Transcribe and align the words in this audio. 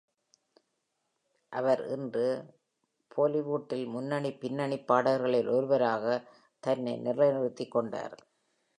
அவர் 1.51 1.81
இன்று 1.87 2.25
பாலிவுட்டில் 3.11 3.85
முன்னணி 3.87 4.31
பின்னணி 4.33 4.79
பாடகர்களில் 4.79 5.47
ஒருவராக 5.47 6.05
தன்னை 6.63 6.95
நிலைநிறுத்திக் 6.97 7.71
கொண்டார். 7.71 8.15